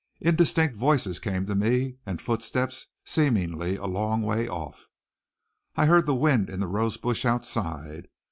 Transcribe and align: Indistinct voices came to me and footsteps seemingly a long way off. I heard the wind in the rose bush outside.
Indistinct 0.19 0.75
voices 0.75 1.19
came 1.19 1.45
to 1.45 1.53
me 1.53 1.97
and 2.07 2.19
footsteps 2.19 2.87
seemingly 3.05 3.75
a 3.75 3.85
long 3.85 4.23
way 4.23 4.47
off. 4.47 4.87
I 5.75 5.85
heard 5.85 6.07
the 6.07 6.15
wind 6.15 6.49
in 6.49 6.59
the 6.59 6.65
rose 6.65 6.97
bush 6.97 7.23
outside. 7.23 8.07